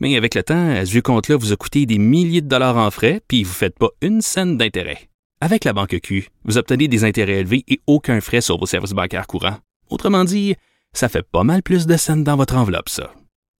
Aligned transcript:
Mais 0.00 0.16
avec 0.16 0.34
le 0.34 0.42
temps, 0.42 0.84
ce 0.84 0.90
vieux 0.90 1.02
compte-là 1.02 1.36
vous 1.36 1.52
a 1.52 1.56
coûté 1.56 1.84
des 1.86 1.98
milliers 1.98 2.40
de 2.40 2.48
dollars 2.48 2.78
en 2.78 2.90
frais, 2.90 3.20
puis 3.28 3.44
vous 3.44 3.50
ne 3.50 3.54
faites 3.54 3.78
pas 3.78 3.90
une 4.00 4.22
scène 4.22 4.56
d'intérêt. 4.56 5.10
Avec 5.42 5.64
la 5.64 5.72
Banque 5.72 5.98
Q, 6.02 6.28
vous 6.44 6.58
obtenez 6.58 6.88
des 6.88 7.04
intérêts 7.04 7.40
élevés 7.40 7.64
et 7.68 7.80
aucun 7.86 8.20
frais 8.20 8.40
sur 8.40 8.58
vos 8.58 8.66
services 8.66 8.92
bancaires 8.92 9.26
courants. 9.26 9.58
Autrement 9.90 10.24
dit, 10.24 10.54
ça 10.92 11.08
fait 11.08 11.22
pas 11.22 11.44
mal 11.44 11.62
plus 11.62 11.86
de 11.86 11.96
scènes 11.96 12.24
dans 12.24 12.36
votre 12.36 12.56
enveloppe, 12.56 12.88
ça. 12.88 13.12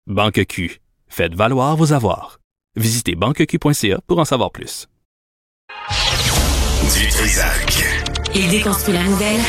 Banque 0.07 0.45
Q. 0.47 0.81
Faites 1.09 1.35
valoir 1.35 1.77
vos 1.77 1.93
avoirs. 1.93 2.41
Visitez 2.77 3.15
banqueq.ca 3.15 4.01
pour 4.07 4.19
en 4.19 4.25
savoir 4.25 4.51
plus. 4.51 4.87
Du 6.95 7.09
Trisac. 7.09 7.85
Il 8.35 8.49
déconstruit 8.49 8.95
la 8.95 9.03
nouvelle 9.05 9.41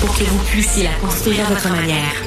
pour 0.00 0.16
que 0.16 0.24
vous 0.24 0.44
puissiez 0.50 0.84
la 0.84 0.94
construire 0.94 1.46
à 1.46 1.54
votre 1.54 1.68
manière. 1.70 2.25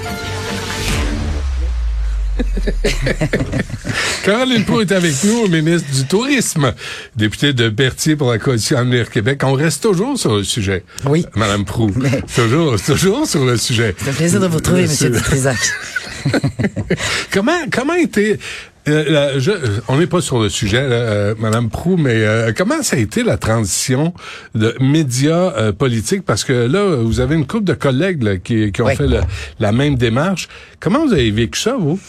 Caroline 4.24 4.64
Proulx 4.66 4.92
est 4.92 4.96
avec 4.96 5.24
nous, 5.24 5.48
ministre 5.48 5.90
du 5.94 6.06
Tourisme, 6.06 6.74
députée 7.16 7.54
de 7.54 7.70
Berthier 7.70 8.16
pour 8.16 8.32
la 8.32 8.38
Coalition 8.38 8.78
Avenir 8.78 9.10
Québec. 9.10 9.42
On 9.44 9.54
reste 9.54 9.84
toujours 9.84 10.18
sur 10.18 10.36
le 10.36 10.44
sujet. 10.44 10.84
Oui. 11.06 11.26
Madame 11.36 11.66
Proulx. 11.66 11.94
Mais- 12.00 12.22
Toujours, 12.36 12.80
toujours 12.82 13.26
sur 13.28 13.46
le 13.46 13.58
sujet. 13.58 13.96
C'est 13.98 14.10
un 14.10 14.14
plaisir 14.14 14.40
de 14.40 14.48
vous 14.48 14.58
retrouver, 14.58 14.84
Monsieur 14.84 15.10
Dutrisac. 15.10 15.58
comment, 17.34 17.60
comment 17.72 17.94
était, 17.96 18.40
euh, 18.90 19.40
je- 19.40 19.52
on 19.88 19.98
n'est 19.98 20.08
pas 20.08 20.22
sur 20.22 20.40
le 20.40 20.50
sujet, 20.50 20.88
là, 20.88 20.96
euh, 20.96 21.36
Madame 21.40 21.70
Prou, 21.70 21.98
mais 21.98 22.12
euh, 22.16 22.52
comment 22.56 22.82
ça 22.84 22.96
a 22.96 23.00
été 23.00 23.24
la 23.24 23.38
transition 23.38 24.14
de 24.56 24.76
médias 24.80 25.54
euh, 25.58 25.72
politiques? 25.72 26.24
Parce 26.26 26.44
que 26.44 26.54
là, 26.54 26.98
vous 27.02 27.20
avez 27.20 27.36
une 27.36 27.48
couple 27.48 27.66
de 27.66 27.74
collègues 27.74 28.24
là, 28.24 28.38
qui, 28.38 28.72
qui 28.72 28.82
ont 28.82 28.86
Oui. 28.86 28.96
fait 28.96 29.08
le- 29.08 29.22
la 29.60 29.72
même 29.72 29.96
démarche. 29.96 30.48
Comment 30.80 31.06
vous 31.06 31.14
avez 31.14 31.32
vécu 31.32 31.60
ça, 31.60 31.76
vous? 31.80 32.00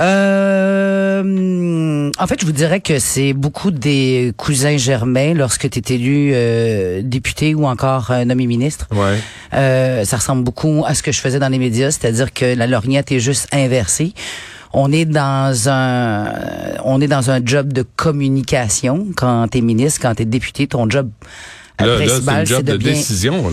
Euh, 0.00 2.10
en 2.18 2.26
fait, 2.26 2.40
je 2.40 2.46
vous 2.46 2.52
dirais 2.52 2.80
que 2.80 2.98
c'est 2.98 3.32
beaucoup 3.32 3.70
des 3.70 4.32
cousins 4.36 4.76
germains 4.76 5.34
lorsque 5.34 5.68
tu 5.68 5.78
es 5.78 5.94
élu 5.94 6.30
euh, 6.32 7.02
député 7.04 7.54
ou 7.54 7.66
encore 7.66 8.10
euh, 8.10 8.24
nommé 8.24 8.46
ministre. 8.46 8.86
Ouais. 8.92 9.18
Euh, 9.54 10.04
ça 10.04 10.16
ressemble 10.16 10.44
beaucoup 10.44 10.84
à 10.86 10.94
ce 10.94 11.02
que 11.02 11.12
je 11.12 11.20
faisais 11.20 11.38
dans 11.38 11.48
les 11.48 11.58
médias, 11.58 11.90
c'est-à-dire 11.90 12.32
que 12.32 12.54
la 12.54 12.66
lorgnette 12.66 13.12
est 13.12 13.20
juste 13.20 13.48
inversée. 13.52 14.12
On 14.72 14.92
est 14.92 15.04
dans 15.04 15.68
un 15.68 16.32
on 16.84 17.00
est 17.00 17.08
dans 17.08 17.30
un 17.30 17.40
job 17.44 17.72
de 17.72 17.84
communication 17.96 19.06
quand 19.16 19.48
tu 19.48 19.58
es 19.58 19.60
ministre, 19.60 20.00
quand 20.00 20.14
tu 20.14 20.22
es 20.22 20.26
député, 20.26 20.66
ton 20.66 20.88
job 20.88 21.10
Là, 21.86 21.98
là 21.98 22.06
c'est 22.06 22.40
une 22.40 22.46
job 22.46 22.64
de 22.64 22.76
bien 22.76 22.92
décision. 22.92 23.44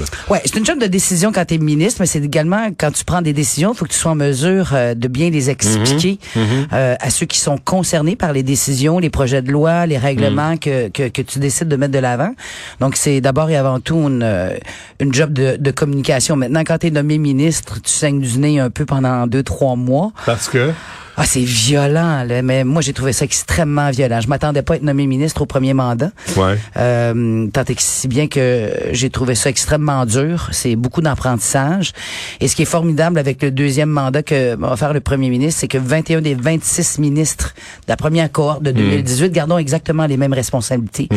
C'est 0.44 0.56
une 0.56 0.66
job 0.66 0.80
de 0.80 0.88
décision 0.88 1.32
quand 1.32 1.46
tu 1.46 1.56
es 1.56 1.58
ministre, 1.58 2.02
mais 2.02 2.06
c'est 2.06 2.24
également 2.24 2.68
quand 2.78 2.92
tu 2.92 3.04
prends 3.06 3.22
des 3.22 3.34
décisions, 3.34 3.74
il 3.74 3.78
faut 3.78 3.86
que 3.86 3.92
tu 3.92 3.98
sois 3.98 4.12
en 4.12 4.16
mesure 4.16 4.70
euh, 4.74 4.94
de 4.94 5.08
bien 5.08 5.30
les 5.30 5.50
expliquer 5.50 6.20
euh, 6.36 6.96
à 7.00 7.10
ceux 7.10 7.26
qui 7.26 7.40
sont 7.40 7.58
concernés 7.58 8.16
par 8.16 8.34
les 8.34 8.44
décisions, 8.44 9.00
les 9.00 9.10
projets 9.10 9.42
de 9.42 9.52
loi, 9.52 9.86
les 9.86 9.98
règlements 9.98 10.58
que, 10.58 10.90
que, 10.90 11.08
que 11.08 11.22
tu 11.22 11.40
décides 11.40 11.68
de 11.68 11.76
mettre 11.76 11.94
de 11.94 12.00
l'avant. 12.00 12.34
Donc, 12.80 12.96
c'est 12.96 13.22
d'abord 13.22 13.50
et 13.50 13.56
avant 13.58 13.80
tout 13.80 13.96
une, 13.96 14.24
euh, 14.24 14.58
une 15.00 15.14
job 15.14 15.34
de, 15.34 15.58
de 15.58 15.72
communication. 15.72 16.36
Maintenant, 16.36 16.64
quand 16.66 16.80
tu 16.80 16.88
es 16.88 16.92
nommé 16.92 17.18
ministre, 17.18 17.80
tu 17.82 17.92
saignes 17.92 18.22
du 18.22 18.38
nez 18.40 18.60
un 18.60 18.70
peu 18.70 18.86
pendant 18.86 19.28
deux, 19.28 19.44
trois 19.44 19.76
mois. 19.76 20.12
Parce 20.26 20.48
que? 20.50 20.72
Ah, 21.20 21.26
c'est 21.26 21.42
violent, 21.42 22.24
là, 22.24 22.44
mais 22.44 22.64
moi, 22.64 22.82
j'ai 22.84 22.94
trouvé 22.94 23.12
ça 23.12 23.26
extrêmement 23.26 23.90
violent. 23.90 24.22
Je 24.22 24.28
m'attendais 24.28 24.62
pas 24.62 24.74
à 24.74 24.78
être 24.78 24.84
nommé 24.84 25.08
ministre 25.08 25.42
au 25.42 25.46
premier 25.48 25.74
mandat. 25.74 26.12
Ouais. 26.36 26.58
Euh, 26.78 27.48
tant 27.52 27.64
et 27.64 27.74
que 27.74 27.82
si 27.82 28.08
bien 28.08 28.28
que 28.28 28.72
j'ai 28.92 29.10
trouvé 29.10 29.34
ça 29.34 29.50
extrêmement 29.50 30.06
dur. 30.06 30.50
C'est 30.52 30.76
beaucoup 30.76 31.02
d'apprentissage. 31.02 31.92
Et 32.40 32.48
ce 32.48 32.56
qui 32.56 32.62
est 32.62 32.66
formidable 32.66 33.18
avec 33.18 33.42
le 33.42 33.50
deuxième 33.50 33.90
mandat 33.90 34.22
que 34.22 34.56
va 34.56 34.78
faire 34.78 34.94
le 34.94 35.00
premier 35.00 35.30
ministre, 35.30 35.60
c'est 35.62 35.68
que 35.68 35.80
21 35.80 36.22
des 36.22 36.36
26 36.36 37.00
ministres 37.00 37.54
de 37.88 37.92
la 37.92 37.98
première 37.98 38.32
cohorte 38.32 38.62
de 38.62 38.72
2018 38.72 39.32
gardons 39.32 39.58
exactement 39.58 40.06
les 40.06 40.18
mêmes 40.18 40.34
responsabilités. 40.34 41.10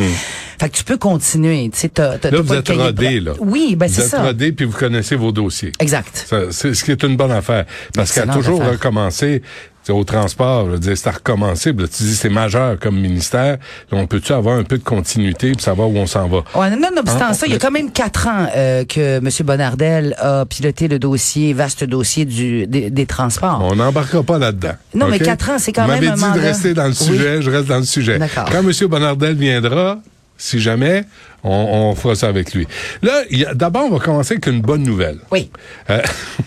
Fait 0.59 0.69
que 0.69 0.77
tu 0.77 0.83
peux 0.83 0.97
continuer. 0.97 1.69
Tu 1.71 1.79
sais, 1.79 1.89
t'as, 1.89 2.17
t'as- 2.17 2.31
Là, 2.31 2.37
t'as 2.37 2.41
vous 2.41 2.47
pas 2.47 2.53
le 2.55 2.59
êtes 2.59 2.67
de 2.67 2.81
rodé, 2.81 3.19
là. 3.19 3.33
Oui, 3.39 3.75
ben 3.75 3.87
vous 3.87 3.93
c'est 3.93 4.01
êtes 4.01 4.07
ça. 4.07 4.23
rodé 4.23 4.51
puis 4.51 4.65
vous 4.65 4.77
connaissez 4.77 5.15
vos 5.15 5.31
dossiers. 5.31 5.71
Exact. 5.79 6.25
Ça, 6.27 6.51
c'est 6.51 6.73
ce 6.73 6.83
qui 6.83 6.91
est 6.91 7.03
une 7.03 7.15
bonne 7.17 7.31
affaire. 7.31 7.65
Parce 7.93 8.11
qu'à 8.13 8.21
Excellente 8.21 8.43
toujours 8.43 8.61
affaire. 8.63 9.11
sais, 9.11 9.41
au 9.89 10.03
transport, 10.03 10.67
c'est 10.81 11.07
à 11.07 11.11
recommencer. 11.11 11.73
là, 11.73 11.87
tu 11.87 12.03
dis 12.03 12.15
c'est 12.15 12.29
majeur 12.29 12.77
comme 12.79 12.99
ministère. 12.99 13.57
Là, 13.91 13.97
on 13.97 14.05
peut-tu 14.07 14.31
avoir 14.31 14.57
un 14.57 14.63
peu 14.63 14.77
de 14.77 14.83
continuité 14.83 15.51
pour 15.53 15.61
savoir 15.61 15.89
où 15.89 15.97
on 15.97 16.05
s'en 16.05 16.27
va? 16.27 16.43
Ouais, 16.55 16.69
non, 16.69 16.77
non, 16.77 16.99
obstant 17.01 17.25
Hein? 17.29 17.33
ça, 17.33 17.47
il 17.47 17.53
y 17.53 17.55
a 17.55 17.59
quand 17.59 17.71
même 17.71 17.91
quatre 17.91 18.27
ans 18.27 18.47
euh, 18.55 18.85
que 18.85 19.17
M. 19.17 19.27
Bonardel 19.43 20.15
a 20.19 20.45
piloté 20.45 20.87
le 20.87 20.99
dossier, 20.99 21.53
vaste 21.53 21.83
dossier 21.83 22.25
du, 22.25 22.67
des, 22.67 22.89
des 22.89 23.05
transports. 23.05 23.59
On 23.63 23.75
n'embarquera 23.75 24.23
pas 24.23 24.37
là-dedans. 24.37 24.73
Non, 24.93 25.07
mais 25.09 25.19
quatre 25.19 25.49
ans, 25.49 25.57
c'est 25.57 25.71
quand 25.73 25.85
Vous 25.85 25.91
même 25.91 26.07
un 26.07 26.15
dit 26.15 26.21
mandat. 26.21 26.37
de 26.37 26.43
rester 26.43 26.73
dans 26.73 26.83
le 26.85 26.89
Oui. 26.91 26.95
sujet, 26.95 27.41
je 27.41 27.49
reste 27.49 27.67
dans 27.67 27.77
le 27.79 27.83
sujet. 27.83 28.19
D'accord. 28.19 28.45
Quand 28.51 28.59
M. 28.59 28.71
Bonardel 28.87 29.35
viendra, 29.35 29.99
si 30.37 30.59
jamais, 30.59 31.03
on, 31.43 31.49
on 31.91 31.95
fera 31.95 32.15
ça 32.15 32.27
avec 32.27 32.53
lui. 32.53 32.67
Là, 33.01 33.21
il 33.29 33.39
y 33.39 33.45
a- 33.45 33.53
d'abord, 33.53 33.85
on 33.85 33.97
va 33.97 33.99
commencer 34.03 34.33
avec 34.33 34.47
une 34.47 34.61
bonne 34.61 34.83
nouvelle. 34.83 35.17
Oui. 35.31 35.49
Euh, 35.89 36.01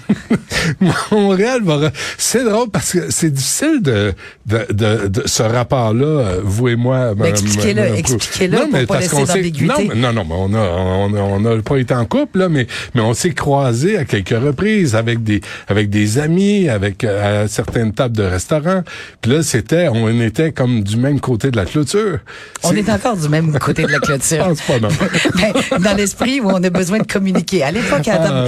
Montréal 1.10 1.60
va... 1.62 1.76
re- 1.76 1.92
C'est 2.18 2.44
drôle 2.44 2.70
parce 2.70 2.92
que 2.92 3.10
c'est 3.10 3.30
difficile 3.30 3.80
de, 3.82 4.12
de, 4.46 4.66
de, 4.72 5.08
de 5.08 5.22
ce 5.26 5.42
rapport-là, 5.42 6.04
euh, 6.06 6.40
vous 6.42 6.68
et 6.68 6.76
moi. 6.76 7.12
expliquez-le, 7.24 7.96
expliquez-le 7.96 8.56
Non, 8.56 8.64
pour 8.64 8.72
mais 8.72 8.86
pas 8.86 9.00
laisser 9.00 9.24
d'ambiguïté. 9.24 9.88
Non, 9.94 10.12
non, 10.12 10.12
non, 10.12 10.24
mais 10.24 10.34
on 10.36 10.54
a, 10.54 10.68
on 10.68 11.14
a, 11.14 11.20
on 11.20 11.58
a 11.58 11.62
pas 11.62 11.76
été 11.78 11.94
en 11.94 12.04
couple, 12.04 12.38
là, 12.40 12.48
mais, 12.48 12.66
mais 12.94 13.00
on 13.00 13.14
s'est 13.14 13.32
croisés 13.34 13.98
à 13.98 14.04
quelques 14.04 14.30
reprises 14.30 14.94
avec 14.94 15.22
des, 15.22 15.40
avec 15.68 15.90
des 15.90 16.18
amis, 16.18 16.68
avec, 16.68 17.04
euh, 17.04 17.44
à 17.44 17.48
certaines 17.48 17.92
tables 17.92 18.16
de 18.16 18.22
restaurants. 18.24 18.82
Puis 19.20 19.32
là, 19.32 19.42
c'était, 19.42 19.88
on 19.88 20.20
était 20.20 20.52
comme 20.52 20.82
du 20.82 20.96
même 20.96 21.20
côté 21.20 21.50
de 21.50 21.56
la 21.56 21.64
clôture. 21.64 22.18
On 22.62 22.74
est 22.74 22.88
encore 22.88 23.16
du 23.16 23.28
même 23.28 23.56
côté 23.58 23.82
de 23.82 23.88
la 23.88 23.98
Je 24.02 24.06
clôture. 24.06 24.44
pense 24.44 24.60
pas, 24.62 24.78
Ben, 25.36 25.80
dans 25.82 25.96
l'esprit 25.96 26.40
où 26.40 26.48
on 26.50 26.62
a 26.62 26.70
besoin 26.70 26.98
de 26.98 27.06
communiquer. 27.06 27.62
À 27.62 27.70
l'époque, 27.70 28.06
Adam, 28.08 28.24
Ah, 28.30 28.46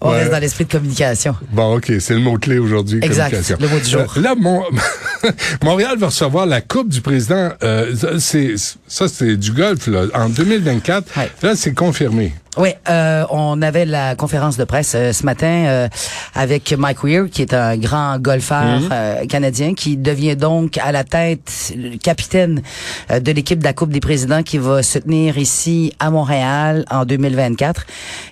on 0.00 0.10
Ouais. 0.10 0.18
reste 0.20 0.30
dans 0.30 0.38
l'esprit 0.38 0.64
de 0.64 0.72
communication. 0.72 1.34
Bon, 1.52 1.76
OK, 1.76 1.92
c'est 2.00 2.14
le 2.14 2.20
mot-clé 2.20 2.58
aujourd'hui, 2.58 3.00
Exact, 3.02 3.30
communication. 3.30 3.56
le 3.60 3.68
mot 3.68 3.78
du 3.78 3.90
jour. 3.90 4.14
Euh, 4.16 4.20
là, 4.20 4.34
mon... 4.36 4.62
Montréal 5.62 5.96
va 5.98 6.06
recevoir 6.06 6.46
la 6.46 6.60
Coupe 6.60 6.88
du 6.88 7.00
Président. 7.00 7.50
Euh, 7.62 7.94
ça, 7.96 8.08
c'est 8.18 8.54
ça, 8.86 9.08
c'est 9.08 9.36
du 9.36 9.52
golf, 9.52 9.86
là, 9.86 10.04
en 10.14 10.28
2024. 10.28 11.16
Ouais. 11.16 11.30
Là, 11.42 11.54
c'est 11.56 11.74
confirmé. 11.74 12.32
Oui, 12.58 12.70
euh, 12.88 13.24
on 13.28 13.60
avait 13.60 13.84
la 13.84 14.14
conférence 14.14 14.56
de 14.56 14.64
presse 14.64 14.94
euh, 14.94 15.12
ce 15.12 15.24
matin 15.26 15.46
euh, 15.66 15.88
avec 16.34 16.72
Mike 16.72 17.04
Weir, 17.04 17.26
qui 17.30 17.42
est 17.42 17.52
un 17.52 17.76
grand 17.76 18.18
golfeur 18.18 18.80
Mhm. 18.80 18.88
euh, 18.92 19.26
canadien, 19.26 19.74
qui 19.74 19.98
devient 19.98 20.36
donc 20.36 20.78
à 20.78 20.90
la 20.90 21.04
tête 21.04 21.74
le 21.76 21.98
capitaine 21.98 22.62
euh, 23.10 23.20
de 23.20 23.30
l'équipe 23.32 23.58
de 23.58 23.64
la 23.64 23.74
Coupe 23.74 23.90
des 23.90 24.00
présidents 24.00 24.42
qui 24.42 24.56
va 24.56 24.82
se 24.82 24.98
tenir 24.98 25.36
ici 25.36 25.92
à 26.00 26.10
Montréal 26.10 26.86
en 26.90 27.04
2024 27.04 27.84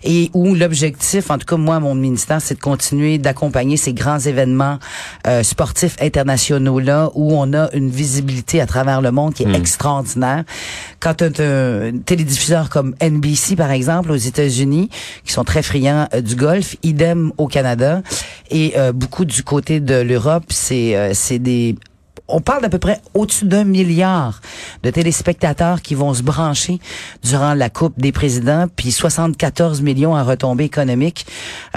et 0.05 0.31
où 0.33 0.55
l'objectif, 0.55 1.31
en 1.31 1.37
tout 1.37 1.45
cas 1.47 1.57
moi, 1.59 1.79
mon 1.79 1.95
ministère, 1.95 2.41
c'est 2.41 2.55
de 2.55 2.61
continuer 2.61 3.19
d'accompagner 3.19 3.77
ces 3.77 3.93
grands 3.93 4.19
événements 4.21 4.79
euh, 5.27 5.43
sportifs 5.43 5.97
internationaux 6.01 6.79
là 6.81 7.11
où 7.15 7.35
on 7.37 7.53
a 7.53 7.69
une 7.75 7.91
visibilité 7.91 8.63
à 8.63 8.67
travers 8.67 9.03
le 9.03 9.11
monde 9.11 9.35
qui 9.35 9.43
est 9.43 9.55
extraordinaire. 9.55 10.45
Quand 10.99 11.21
as 11.21 11.27
un 11.43 11.99
télédiffuseur 12.07 12.71
comme 12.71 12.95
NBC 13.03 13.55
par 13.57 13.71
exemple 13.71 14.14
aux 14.15 14.19
États-Unis 14.19 14.89
qui 15.25 15.33
sont 15.33 15.45
très 15.45 15.63
friands 15.63 16.09
euh, 16.15 16.21
du 16.21 16.37
golf, 16.37 16.77
idem 16.83 17.33
au 17.39 17.47
Canada. 17.47 18.03
Et 18.51 18.75
euh, 18.77 18.93
beaucoup 18.93 19.25
du 19.25 19.43
côté 19.43 19.81
de 19.81 19.97
l'Europe, 19.97 20.45
c'est 20.49 20.97
euh, 20.97 21.11
c'est 21.15 21.39
des 21.39 21.77
on 22.27 22.41
parle 22.41 22.63
d'à 22.63 22.69
peu 22.71 22.79
près 22.79 23.01
au-dessus 23.13 23.45
d'un 23.45 23.65
milliard 23.65 24.41
de 24.83 24.91
téléspectateurs 24.91 25.83
qui 25.83 25.95
vont 25.95 26.15
se 26.15 26.23
brancher 26.23 26.79
durant 27.23 27.53
la 27.55 27.69
Coupe 27.69 27.95
des 27.99 28.13
présidents, 28.13 28.67
puis 28.75 28.93
74 28.93 29.83
millions 29.83 30.15
en 30.15 30.25
retombées 30.25 30.65
économiques 30.65 31.27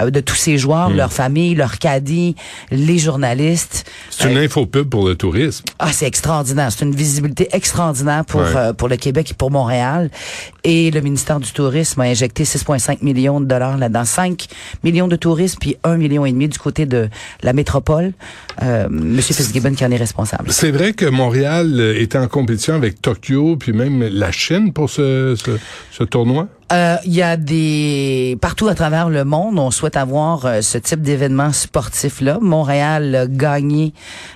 euh, 0.00 0.10
de 0.10 0.20
tous 0.20 0.34
ces 0.36 0.56
joueurs, 0.56 0.90
leurs 0.90 1.12
familles, 1.12 1.54
leurs 1.54 1.78
caddies, 1.78 2.34
les 2.70 2.98
journalistes. 2.98 3.84
C'est 4.10 4.30
une 4.30 4.38
infopub 4.38 4.88
pour 4.88 5.06
le 5.06 5.14
tourisme. 5.16 5.64
Ah, 5.78 5.92
c'est 5.92 6.06
extraordinaire. 6.06 6.72
C'est 6.72 6.84
une 6.84 6.94
visibilité 6.94 7.48
extraordinaire 7.52 8.24
pour 8.24 8.40
Ouais. 8.40 8.46
euh, 8.56 8.72
pour 8.72 8.88
le 8.88 8.96
Québec 8.96 9.30
et 9.30 9.34
pour 9.34 9.50
Montréal. 9.50 10.10
Et 10.64 10.90
le 10.90 11.00
ministère 11.00 11.40
du 11.40 11.50
Tourisme 11.52 12.00
a 12.00 12.04
injecté 12.04 12.44
6,5 12.44 12.98
millions 13.02 13.40
de 13.40 13.46
dollars 13.46 13.76
là-dedans. 13.76 14.04
5 14.04 14.46
millions 14.84 15.08
de 15.08 15.16
touristes, 15.16 15.58
puis 15.60 15.76
1 15.84 15.96
million 15.96 16.24
et 16.24 16.32
demi 16.32 16.48
du 16.48 16.58
côté 16.58 16.86
de 16.86 17.08
la 17.42 17.52
métropole. 17.52 18.12
Euh, 18.62 18.86
Monsieur 18.90 19.34
Fitzgibbon 19.34 19.74
qui 19.74 19.84
en 19.84 19.90
est 19.90 19.96
responsable. 19.96 20.37
C'est 20.46 20.70
vrai 20.70 20.92
que 20.92 21.04
Montréal 21.06 21.80
euh, 21.80 22.00
était 22.00 22.18
en 22.18 22.28
compétition 22.28 22.74
avec 22.74 23.02
Tokyo, 23.02 23.56
puis 23.56 23.72
même 23.72 24.02
la 24.02 24.30
Chine 24.30 24.72
pour 24.72 24.88
ce, 24.88 25.34
ce 25.90 26.04
tournoi? 26.04 26.48
Euh, 26.72 26.96
Il 27.04 27.14
y 27.14 27.22
a 27.22 27.36
des 27.36 28.36
partout 28.40 28.68
à 28.68 28.74
travers 28.74 29.08
le 29.08 29.24
monde, 29.24 29.58
on 29.58 29.70
souhaite 29.70 29.96
avoir 29.96 30.44
euh, 30.44 30.60
ce 30.60 30.76
type 30.76 31.00
d'événement 31.00 31.52
sportif 31.52 32.20
là. 32.20 32.38
Montréal 32.40 33.14
a 33.14 33.26
gagné 33.26 33.94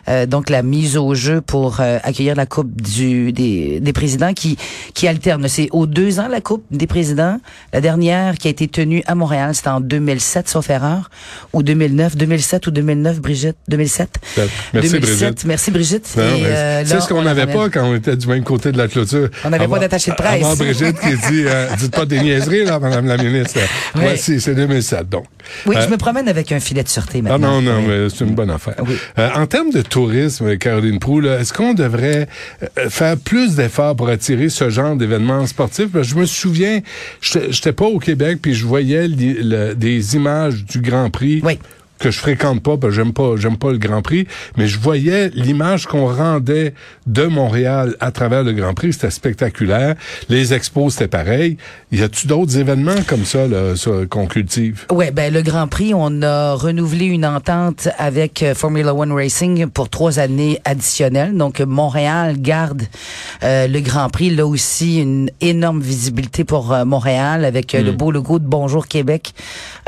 euh, 0.08 0.24
donc 0.26 0.48
la 0.48 0.62
mise 0.62 0.96
au 0.96 1.14
jeu 1.14 1.40
pour 1.42 1.80
euh, 1.80 1.98
accueillir 2.02 2.34
la 2.34 2.46
coupe 2.46 2.80
du 2.80 3.32
des, 3.32 3.80
des 3.80 3.92
présidents 3.92 4.32
qui 4.32 4.56
qui 4.94 5.06
alterne. 5.08 5.46
C'est 5.48 5.68
aux 5.72 5.86
deux 5.86 6.20
ans 6.20 6.28
la 6.28 6.40
coupe 6.40 6.64
des 6.70 6.86
présidents. 6.86 7.38
La 7.72 7.80
dernière 7.80 8.36
qui 8.38 8.48
a 8.48 8.50
été 8.50 8.66
tenue 8.66 9.02
à 9.06 9.14
Montréal, 9.14 9.54
c'était 9.54 9.68
en 9.68 9.80
2007 9.80 10.48
sauf 10.48 10.70
erreur 10.70 11.10
ou 11.52 11.62
2009, 11.62 12.16
2007 12.16 12.66
ou 12.66 12.70
2009 12.70 13.20
Brigitte, 13.20 13.56
2007. 13.68 14.18
Merci 14.72 14.90
2007. 14.90 15.00
Brigitte. 15.00 15.44
Merci 15.44 15.70
Brigitte. 15.70 16.14
Euh, 16.16 16.82
c'est 16.86 17.00
ce 17.00 17.08
qu'on 17.08 17.18
on 17.18 17.22
n'avait 17.22 17.46
pas 17.46 17.68
quand 17.68 17.84
on 17.84 17.94
était 17.94 18.16
du 18.16 18.26
même 18.26 18.42
côté 18.42 18.72
de 18.72 18.78
la 18.78 18.88
clôture. 18.88 19.28
On 19.44 19.50
n'avait 19.50 19.68
pas 19.68 19.78
d'attaché 19.78 20.10
de 20.12 20.16
presse. 20.16 20.42
Avant 20.42 20.56
Brigitte 20.56 20.98
qui 20.98 21.16
dit, 21.30 21.44
euh, 21.46 21.68
dites 21.78 21.94
pas 21.94 22.06
des 22.06 22.21
niaiseries, 22.22 22.64
là, 22.64 22.78
madame 22.78 23.06
la 23.06 23.16
ministre. 23.16 23.58
Oui. 23.94 24.00
Voici, 24.02 24.40
c'est 24.40 24.54
2007, 24.54 25.08
donc. 25.08 25.24
Oui, 25.66 25.76
Euh, 25.76 25.82
je 25.84 25.88
me 25.90 25.96
promène 25.96 26.28
avec 26.28 26.52
un 26.52 26.60
filet 26.60 26.82
de 26.82 26.88
sûreté 26.88 27.18
Ah 27.26 27.30
maintenant. 27.38 27.60
non, 27.60 27.72
non, 27.72 27.78
Oui. 27.80 27.84
mais 27.88 28.08
c'est 28.10 28.24
une 28.24 28.34
bonne 28.34 28.50
affaire. 28.50 28.76
Oui. 28.86 28.94
Euh, 29.18 29.28
en 29.34 29.46
termes 29.46 29.70
de 29.70 29.82
tourisme, 29.82 30.56
Caroline 30.56 30.98
Proux, 30.98 31.22
est-ce 31.26 31.52
qu'on 31.52 31.74
devrait 31.74 32.28
euh, 32.78 32.88
faire 32.88 33.16
plus 33.18 33.56
d'efforts 33.56 33.96
pour 33.96 34.08
attirer 34.08 34.48
ce 34.48 34.70
genre 34.70 34.96
d'événements 34.96 35.46
sportifs? 35.46 35.88
Parce 35.92 36.08
que 36.08 36.14
je 36.14 36.18
me 36.20 36.26
souviens, 36.26 36.80
j'étais 37.20 37.52
j'étais 37.52 37.72
pas 37.72 37.86
au 37.86 37.98
Québec, 37.98 38.38
puis 38.40 38.54
je 38.54 38.64
voyais 38.66 39.08
li- 39.08 39.36
le- 39.42 39.74
des 39.74 40.16
images 40.16 40.64
du 40.64 40.80
Grand 40.80 41.10
Prix. 41.10 41.40
Oui. 41.44 41.58
Que 42.02 42.10
je 42.10 42.18
fréquente 42.18 42.62
pas, 42.62 42.76
parce 42.76 42.92
que 42.92 42.96
j'aime 42.96 43.12
pas, 43.12 43.36
j'aime 43.36 43.56
pas 43.56 43.70
le 43.70 43.78
Grand 43.78 44.02
Prix, 44.02 44.26
mais 44.56 44.66
je 44.66 44.78
voyais 44.78 45.30
l'image 45.34 45.86
qu'on 45.86 46.06
rendait 46.06 46.74
de 47.06 47.26
Montréal 47.26 47.94
à 48.00 48.10
travers 48.10 48.42
le 48.42 48.52
Grand 48.52 48.74
Prix, 48.74 48.94
c'était 48.94 49.10
spectaculaire. 49.10 49.94
Les 50.28 50.52
expos, 50.52 50.94
c'était 50.94 51.06
pareil. 51.06 51.56
Y 51.92 52.02
a-tu 52.02 52.26
d'autres 52.26 52.58
événements 52.58 53.02
comme 53.06 53.24
ça, 53.24 53.46
là, 53.46 53.74
qu'on 54.10 54.26
cultive? 54.26 54.86
Ouais, 54.90 55.12
ben 55.12 55.32
le 55.32 55.42
Grand 55.42 55.68
Prix, 55.68 55.92
on 55.94 56.22
a 56.22 56.54
renouvelé 56.54 57.06
une 57.06 57.24
entente 57.24 57.88
avec 57.98 58.42
euh, 58.42 58.54
Formula 58.54 58.94
One 58.94 59.12
Racing 59.12 59.66
pour 59.68 59.88
trois 59.88 60.18
années 60.18 60.58
additionnelles. 60.64 61.36
Donc 61.36 61.60
Montréal 61.60 62.36
garde 62.40 62.82
euh, 63.44 63.68
le 63.68 63.80
Grand 63.80 64.08
Prix, 64.08 64.30
là 64.30 64.46
aussi 64.46 65.00
une 65.00 65.30
énorme 65.40 65.80
visibilité 65.80 66.44
pour 66.44 66.72
euh, 66.72 66.84
Montréal 66.84 67.44
avec 67.44 67.74
euh, 67.74 67.82
le 67.82 67.92
beau 67.92 68.10
logo 68.10 68.38
de 68.38 68.46
Bonjour 68.46 68.88
Québec 68.88 69.34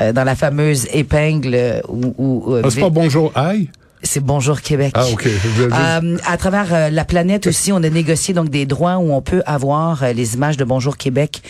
euh, 0.00 0.12
dans 0.12 0.24
la 0.24 0.36
fameuse 0.36 0.86
épingle 0.92 1.82
où, 1.88 2.03
euh, 2.04 2.62
Ah, 2.64 2.68
c'est 2.70 2.80
pas 2.80 2.90
bonjour, 2.90 3.32
aïe? 3.34 3.70
c'est 4.06 4.20
Bonjour 4.20 4.60
Québec. 4.60 4.92
Ah, 4.94 5.06
ok. 5.10 5.22
Je- 5.26 5.30
je- 5.62 5.62
Euh, 5.64 6.18
à 6.26 6.36
travers 6.36 6.74
euh, 6.74 6.90
la 6.90 7.06
planète 7.06 7.46
aussi, 7.46 7.72
on 7.72 7.82
a 7.82 7.88
négocié 7.88 8.34
donc 8.34 8.50
des 8.50 8.66
droits 8.66 8.98
où 8.98 9.12
on 9.14 9.22
peut 9.22 9.42
avoir 9.46 10.02
euh, 10.02 10.12
les 10.12 10.34
images 10.34 10.58
de 10.58 10.64
Bonjour 10.64 10.98
Québec 10.98 11.40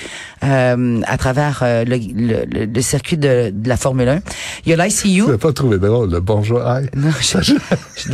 euh, 0.44 1.00
à 1.06 1.16
travers 1.18 1.60
euh, 1.62 1.84
le, 1.84 1.96
le- 1.96 2.66
le- 2.66 2.80
circuit 2.82 3.16
de, 3.16 3.50
de 3.52 3.68
la 3.68 3.76
Formule 3.76 4.08
1. 4.08 4.20
Il 4.66 4.70
y 4.70 4.72
a 4.72 4.84
l'ICU. 4.86 5.24
Je 5.26 5.32
l'ai 5.32 5.38
pas 5.38 5.52
trouvé 5.52 5.78
drôle, 5.78 6.10
le 6.12 6.20
bonjour, 6.20 6.64
aïe? 6.64 6.88
Non, 6.94 7.10
je, 7.20 7.38
je, 7.42 7.54
je, 7.96 8.12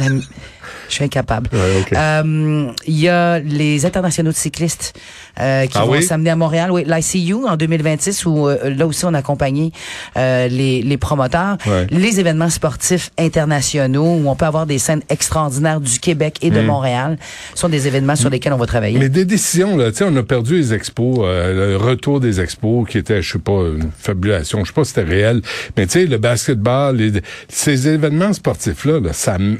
je 0.91 0.97
suis 0.97 1.05
incapable. 1.05 1.49
Ouais, 1.53 1.81
ok. 1.81 1.93
Euh, 1.97 2.67
Il 2.87 2.99
y 3.01 3.09
a 3.09 3.39
les 3.39 3.87
internationaux 3.87 4.31
de 4.31 4.37
cyclistes 4.37 4.99
euh, 5.41 5.67
qui 5.67 5.79
Ah 5.79 5.85
vont 5.85 5.93
oui? 5.93 6.03
s'amener 6.03 6.31
à 6.31 6.37
Montréal. 6.37 6.71
Oui, 6.71 6.85
l'ICU 6.87 7.35
en 7.47 7.57
2026 7.57 8.27
où 8.27 8.49
euh, 8.49 8.71
là 8.71 8.87
aussi 8.87 9.05
on 9.05 9.15
a 9.15 9.19
accompagné 9.19 9.73
euh, 10.17 10.49
les, 10.49 10.83
les 10.83 10.97
promoteurs. 10.97 11.57
Ouais. 11.67 11.87
Les 11.91 12.21
événements 12.21 12.51
sportifs 12.51 13.11
internationaux 13.19 14.05
où 14.23 14.29
on 14.29 14.37
peut 14.37 14.45
avoir 14.47 14.67
des 14.67 14.79
scènes 14.79 15.03
extraordinaires 15.09 15.81
du 15.81 15.99
Québec 15.99 16.39
et 16.43 16.51
de 16.51 16.61
Montréal 16.61 17.19
sont 17.55 17.69
des 17.69 17.87
événements 17.87 18.17
sur 18.17 18.31
lesquels 18.31 18.53
on 18.53 18.57
va 18.59 18.67
travailler. 18.67 18.97
Hmm. 18.97 19.01
Mais 19.03 19.09
des 19.09 19.25
décisions, 19.25 19.77
là, 19.77 19.91
tu 19.91 19.99
sais, 19.99 20.05
on 20.07 20.17
a 20.17 20.23
perdu 20.23 20.57
les 20.57 20.75
expos, 20.75 21.19
le 21.21 21.77
retour 21.77 22.21
des 22.21 22.41
expos 22.41 22.89
qui 22.89 22.99
était, 22.99 23.23
je 23.23 23.33
sais 23.33 23.39
pas, 23.39 23.53
une 23.53 23.91
fabulation, 23.99 24.61
je 24.65 24.69
sais 24.69 24.73
pas 24.75 24.85
si 24.85 24.93
c'était 24.95 25.09
réel, 25.09 25.43
mais 25.77 25.87
tu 25.87 25.93
sais, 26.01 26.07
le 26.07 26.19
basketball, 26.19 26.97
les- 26.97 27.21
ces 27.49 27.89
événements 27.89 28.33
sportifs-là, 28.33 29.01
là, 29.01 29.13
ça, 29.13 29.37
m- 29.37 29.59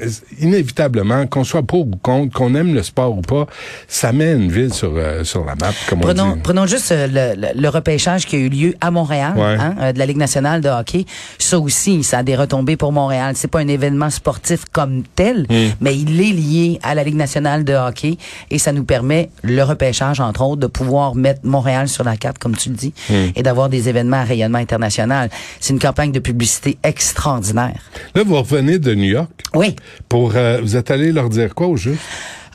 inévitablement, 1.21 1.27
qu'on 1.27 1.43
soit 1.43 1.63
pour 1.63 1.87
ou 1.87 1.95
contre, 2.01 2.33
qu'on 2.33 2.55
aime 2.55 2.73
le 2.73 2.83
sport 2.83 3.17
ou 3.17 3.21
pas, 3.21 3.47
ça 3.87 4.11
met 4.11 4.31
une 4.33 4.51
ville 4.51 4.73
sur, 4.73 4.93
euh, 4.95 5.23
sur 5.23 5.45
la 5.45 5.55
map, 5.55 5.71
comme 5.87 5.99
on 5.99 6.01
Prenons, 6.01 6.33
dit. 6.35 6.39
prenons 6.43 6.65
juste 6.65 6.91
euh, 6.91 7.07
le, 7.07 7.39
le- 7.41 7.61
le 7.61 7.69
repêchage 7.69 8.25
qui 8.25 8.35
a 8.35 8.39
eu 8.39 8.49
lieu 8.49 8.73
à 8.81 8.91
Montréal, 8.91 9.33
Ouais. 9.35 9.55
hein, 9.59 9.75
euh, 9.79 9.91
de 9.93 9.99
la 9.99 10.05
Ligue 10.05 10.17
nationale 10.17 10.61
de 10.61 10.69
hockey. 10.69 11.05
Ça 11.39 11.59
aussi, 11.59 12.03
ça 12.03 12.19
a 12.19 12.23
des 12.23 12.35
retombées 12.35 12.77
pour 12.77 12.91
Montréal. 12.91 13.33
C'est 13.35 13.47
pas 13.49 13.59
un 13.59 13.67
événement 13.67 14.09
sportif 14.09 14.65
comme 14.71 15.03
tel, 15.15 15.45
Hmm. 15.49 15.69
mais 15.81 15.97
il 15.97 16.19
est 16.21 16.31
lié 16.33 16.79
à 16.83 16.95
la 16.95 17.03
Ligue 17.03 17.15
nationale 17.15 17.63
de 17.63 17.73
hockey 17.73 18.17
et 18.49 18.57
ça 18.57 18.71
nous 18.71 18.83
permet, 18.83 19.29
le 19.43 19.61
repêchage 19.63 20.19
entre 20.19 20.41
autres, 20.43 20.61
de 20.61 20.67
pouvoir 20.67 21.15
mettre 21.15 21.41
Montréal 21.43 21.87
sur 21.87 22.03
la 22.03 22.17
carte, 22.17 22.37
comme 22.37 22.55
tu 22.55 22.69
le 22.69 22.75
dis, 22.75 22.93
Hmm. 23.09 23.29
et 23.35 23.43
d'avoir 23.43 23.69
des 23.69 23.89
événements 23.89 24.17
à 24.17 24.23
rayonnement 24.23 24.57
international. 24.59 25.29
C'est 25.59 25.73
une 25.73 25.79
campagne 25.79 26.11
de 26.11 26.19
publicité 26.19 26.77
extraordinaire. 26.83 27.81
Là, 28.15 28.23
vous 28.25 28.35
revenez 28.37 28.79
de 28.79 28.93
New 28.95 29.03
York? 29.09 29.29
Oui. 29.53 29.75
pour, 30.07 30.33
euh, 30.35 30.59
vous 30.61 30.75
êtes 30.77 30.91
allé 30.91 31.10
leur 31.11 31.29
dire 31.29 31.55
quoi 31.55 31.67
au 31.67 31.77
jeu? 31.77 31.97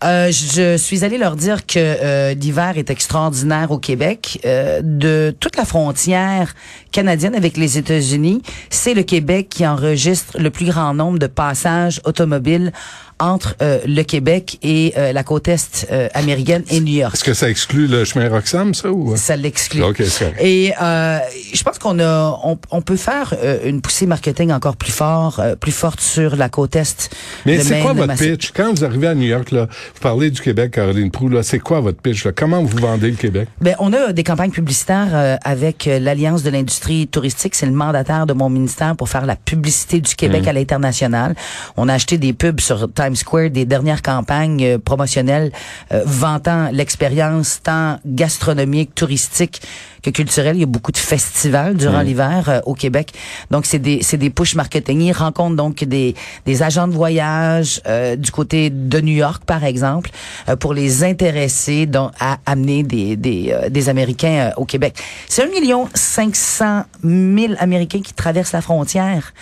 Euh, 0.05 0.31
je 0.31 0.77
suis 0.77 1.05
allée 1.05 1.17
leur 1.17 1.37
dire 1.37 1.65
que 1.65 1.79
euh, 1.79 2.35
l'hiver 2.35 2.75
est 2.77 2.91
extraordinaire 2.91 3.71
au 3.71 3.79
Québec. 3.79 4.41
Euh, 4.45 4.81
de 4.83 5.35
toute 5.41 5.57
la 5.57 5.65
frontière 5.65 6.55
canadienne 6.93 7.35
avec 7.35 7.57
les 7.57 7.79
États-Unis, 7.79 8.43
c'est 8.69 8.93
le 8.93 9.03
Québec 9.03 9.49
qui 9.49 9.67
enregistre 9.67 10.39
le 10.39 10.51
plus 10.51 10.67
grand 10.67 10.93
nombre 10.93 11.19
de 11.19 11.27
passages 11.27 12.01
automobiles 12.05 12.73
entre 13.19 13.57
euh, 13.63 13.79
le 13.87 14.03
Québec 14.03 14.59
et 14.63 14.93
euh, 14.97 15.13
la 15.13 15.23
côte 15.23 15.49
est 15.49 15.87
euh, 15.91 16.09
américaine 16.13 16.63
et 16.69 16.81
New 16.81 16.93
York. 16.93 17.15
Est-ce 17.15 17.25
que 17.25 17.35
ça 17.35 17.49
exclut 17.49 17.87
le 17.87 18.05
chemin 18.05 18.29
Roxham, 18.29 18.75
ça, 18.75 18.91
ou? 18.91 19.17
Ça 19.17 19.37
l'exclut. 19.37 19.83
Ok, 19.83 20.03
c'est 20.05 20.25
correct. 20.25 20.41
Et 20.41 20.75
euh, 20.81 21.19
je 21.55 21.63
pense 21.63 21.79
qu'on 21.79 21.99
a, 21.99 22.39
on, 22.45 22.59
on 22.71 22.83
peut 22.83 22.97
faire 22.97 23.35
euh, 23.43 23.61
une 23.65 23.81
poussée 23.81 24.07
marketing 24.07 24.53
encore 24.53 24.77
plus 24.77 24.93
fort, 24.93 25.41
euh, 25.41 25.57
plus 25.57 25.73
forte 25.73 26.01
sur 26.01 26.37
la 26.37 26.49
côte 26.49 26.77
est. 26.77 27.11
Mais 27.47 27.59
c'est 27.61 27.81
quoi 27.81 27.95
votre 27.95 28.15
pitch? 28.17 28.53
Quand 28.55 28.75
vous 28.75 28.85
arrivez 28.85 29.09
à 29.09 29.15
New 29.15 29.27
York, 29.29 29.51
là, 29.51 29.67
vous 29.95 30.01
parlez 30.01 30.31
du 30.31 30.41
Québec, 30.41 30.73
Caroline 30.73 31.11
Proux, 31.11 31.29
là, 31.29 31.43
c'est 31.43 31.59
quoi 31.59 31.81
votre 31.81 32.01
pitch? 32.01 32.25
Là? 32.25 32.33
Comment 32.33 32.63
vous 32.63 32.77
vendez 32.79 33.11
le 33.11 33.17
Québec? 33.17 33.49
Ben, 33.61 33.75
on 33.79 33.93
a 33.93 34.13
des 34.13 34.25
campagnes 34.25 34.51
publicitaires 34.51 35.09
euh, 35.13 35.37
avec 35.45 35.87
l'Alliance 35.87 36.43
de 36.43 36.51
l'industrie 36.51 37.07
touristique. 37.07 37.55
C'est 37.55 37.67
le 37.67 37.73
mandataire 37.73 38.27
de 38.27 38.33
mon 38.33 38.51
ministère 38.51 38.95
pour 38.97 39.09
faire 39.09 39.25
la 39.27 39.37
publicité 39.37 40.01
du 40.01 40.15
Québec 40.15 40.47
à 40.47 40.53
l'international. 40.53 41.35
On 41.77 41.89
a 41.89 41.95
acheté 41.95 42.19
des 42.19 42.33
pubs 42.33 42.61
sur 42.61 42.89
Times 43.07 43.17
Square, 43.17 43.51
des 43.51 43.65
dernières 43.65 44.03
campagnes 44.03 44.65
euh, 44.65 44.79
promotionnelles 44.79 45.53
euh, 45.93 46.03
vantant 46.05 46.71
l'expérience 46.73 47.63
tant 47.63 47.99
gastronomique, 48.05 48.95
touristique 48.95 49.63
que 50.07 50.17
culturelle. 50.17 50.57
Il 50.57 50.61
y 50.61 50.65
a 50.65 50.67
beaucoup 50.67 50.93
de 50.93 50.99
festivals 50.99 51.75
durant 51.77 52.01
l'hiver 52.01 52.45
euh, 52.49 52.61
au 52.65 52.75
Québec. 52.75 53.13
Donc, 53.51 53.67
c'est 53.67 53.79
des, 53.79 54.01
c'est 54.03 54.17
des 54.17 54.31
push 54.31 54.55
marketing. 54.55 55.01
Ils 55.01 55.13
rencontrent 55.13 55.57
donc 55.57 55.85
des, 55.85 56.15
des 56.45 56.63
agents 56.63 56.89
de 56.89 56.93
voyage 56.93 57.81
euh, 57.87 58.17
du 58.17 58.31
côté 58.31 58.71
de 58.71 59.01
New 59.01 59.15
York, 59.15 59.43
par 59.45 59.65
exemple, 59.65 60.11
euh, 60.49 60.57
pour 60.57 60.75
les 60.75 61.05
intéresser 61.05 61.87
donc, 61.87 62.13
à 62.21 62.39
amener 62.47 62.83
des, 62.83 63.17
des, 63.17 63.51
euh, 63.53 63.69
des 63.69 63.89
Américains 63.89 64.51
euh, 64.51 64.61
au 64.61 64.65
Québec. 64.65 64.97
C'est 65.29 65.43
un 65.43 65.49
million 65.49 65.89
cinq 65.95 66.37
cent 66.37 66.85
mille 67.03 67.57
Américains 67.59 68.01
qui 68.01 68.13
traversent 68.15 68.53
la 68.53 68.63
frontière 68.63 69.33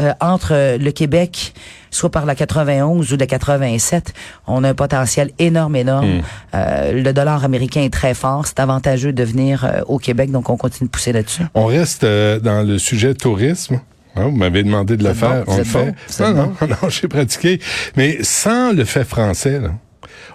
euh, 0.00 0.12
entre 0.20 0.76
le 0.78 0.90
Québec 0.90 1.54
soit 1.92 2.10
par 2.10 2.26
la 2.26 2.34
91 2.34 3.12
ou 3.12 3.16
la 3.16 3.26
87, 3.26 4.14
on 4.46 4.64
a 4.64 4.70
un 4.70 4.74
potentiel 4.74 5.30
énorme, 5.38 5.76
énorme. 5.76 6.22
Euh, 6.54 6.92
le 6.92 7.12
dollar 7.12 7.44
américain 7.44 7.82
est 7.82 7.92
très 7.92 8.14
fort. 8.14 8.46
C'est 8.46 8.58
avantageux 8.60 9.12
de 9.12 9.22
venir 9.22 9.64
euh, 9.64 9.82
au 9.86 9.98
Québec, 9.98 10.11
donc 10.14 10.50
on 10.50 10.56
continue 10.56 10.88
de 10.88 10.92
pousser 10.92 11.12
là-dessus. 11.12 11.42
On 11.54 11.66
reste 11.66 12.04
euh, 12.04 12.40
dans 12.40 12.66
le 12.66 12.78
sujet 12.78 13.14
tourisme. 13.14 13.80
Hein, 14.14 14.24
vous 14.24 14.36
m'avez 14.36 14.62
demandé 14.62 14.96
de 14.96 15.04
le 15.04 15.14
faire. 15.14 15.44
bon, 15.44 15.54
on 15.54 15.56
le 15.56 15.64
fait. 15.64 15.94
bon, 16.18 16.30
non, 16.34 16.34
non, 16.34 16.68
non, 16.82 16.88
j'ai 16.88 17.08
pratiqué. 17.08 17.60
Mais 17.96 18.18
sans 18.22 18.72
le 18.72 18.84
fait 18.84 19.04
français, 19.04 19.58
là, 19.58 19.70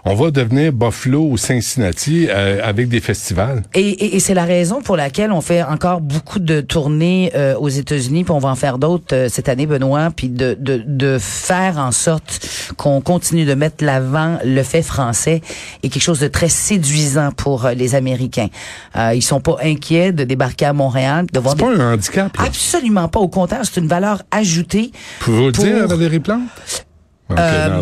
on 0.07 0.15
va 0.15 0.31
devenir 0.31 0.71
Buffalo 0.73 1.27
ou 1.29 1.37
Cincinnati 1.37 2.27
euh, 2.29 2.59
avec 2.63 2.87
des 2.89 2.99
festivals. 3.01 3.63
Et, 3.73 3.81
et, 3.81 4.15
et 4.15 4.19
c'est 4.19 4.33
la 4.33 4.45
raison 4.45 4.81
pour 4.81 4.95
laquelle 4.97 5.31
on 5.31 5.41
fait 5.41 5.61
encore 5.63 6.01
beaucoup 6.01 6.39
de 6.39 6.61
tournées 6.61 7.31
euh, 7.35 7.55
aux 7.57 7.69
États-Unis, 7.69 8.23
puis 8.23 8.31
on 8.31 8.39
va 8.39 8.49
en 8.49 8.55
faire 8.55 8.77
d'autres 8.77 9.13
euh, 9.13 9.29
cette 9.29 9.49
année, 9.49 9.65
Benoît, 9.65 10.09
puis 10.15 10.29
de, 10.29 10.55
de, 10.59 10.81
de 10.85 11.17
faire 11.19 11.77
en 11.77 11.91
sorte 11.91 12.39
qu'on 12.77 13.01
continue 13.01 13.45
de 13.45 13.53
mettre 13.53 13.83
l'avant 13.83 14.37
le 14.43 14.63
fait 14.63 14.81
français 14.81 15.41
et 15.83 15.89
quelque 15.89 16.01
chose 16.03 16.19
de 16.19 16.27
très 16.27 16.49
séduisant 16.49 17.31
pour 17.31 17.65
euh, 17.65 17.73
les 17.73 17.93
Américains. 17.95 18.47
Euh, 18.95 19.13
ils 19.13 19.21
sont 19.21 19.41
pas 19.41 19.57
inquiets 19.63 20.11
de 20.11 20.23
débarquer 20.23 20.65
à 20.65 20.73
Montréal, 20.73 21.25
de 21.31 21.39
voir 21.39 21.55
C'est 21.57 21.65
des... 21.69 21.75
pas 21.75 21.83
un 21.83 21.93
handicap. 21.93 22.37
Là. 22.37 22.43
Absolument 22.45 23.07
pas. 23.09 23.19
Au 23.19 23.27
contraire, 23.27 23.61
c'est 23.63 23.79
une 23.79 23.87
valeur 23.87 24.23
ajoutée. 24.31 24.91
Pouvez-vous 25.19 25.45
le 25.47 25.51
pour- 25.51 25.63
dire, 25.65 25.87
Valérie 25.87 26.19
Plante? 26.19 26.86
Euh, 27.31 27.81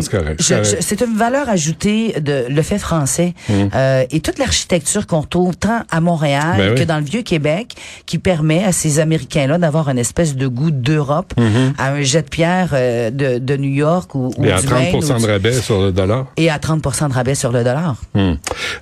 c'est 0.80 1.00
une 1.02 1.16
valeur 1.16 1.48
ajoutée 1.48 2.20
de 2.20 2.46
le 2.48 2.62
fait 2.62 2.78
français 2.78 3.34
Hum. 3.48 3.70
euh, 3.74 4.04
et 4.10 4.20
toute 4.20 4.38
l'architecture 4.38 5.06
qu'on 5.06 5.22
trouve 5.22 5.56
tant 5.56 5.82
à 5.90 6.00
Montréal 6.00 6.54
Ben 6.58 6.70
oui. 6.72 6.78
que 6.80 6.84
dans 6.84 6.98
le 6.98 7.04
vieux 7.04 7.22
Québec, 7.22 7.74
qui 8.06 8.18
permet 8.18 8.64
à 8.64 8.72
ces 8.72 8.98
Américains-là 8.98 9.58
d'avoir 9.58 9.88
une 9.88 9.98
espèce 9.98 10.34
de 10.36 10.46
goût 10.48 10.70
d'Europe 10.70 11.32
à 11.78 11.92
un 11.92 12.02
jet 12.02 12.22
de 12.22 12.28
pierre 12.28 12.70
euh, 12.72 13.10
de, 13.10 13.38
de 13.38 13.56
New 13.56 13.70
York 13.72 14.14
ou, 14.14 14.32
ou 14.36 14.44
Et 14.44 14.50
à 14.52 14.60
du 14.60 14.66
30 14.66 14.78
Maine 14.80 14.94
ou 14.96 15.00
de 15.00 15.26
rabais 15.26 15.52
sur 15.52 15.80
le 15.80 15.92
dollar. 15.92 16.26
et 16.36 16.50
à 16.50 16.58
30% 16.58 17.08
de 17.08 17.14
rabais 17.14 17.34
sur 17.34 17.52
le 17.52 17.62
dollar. 17.64 17.96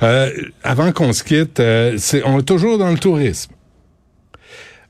Euh, 0.02 0.30
avant 0.62 0.92
qu'on 0.92 1.12
se 1.12 1.23
quitte, 1.25 1.61
c'est, 1.99 2.23
on 2.25 2.38
est 2.38 2.42
toujours 2.42 2.78
dans 2.78 2.90
le 2.90 2.99
tourisme. 2.99 3.50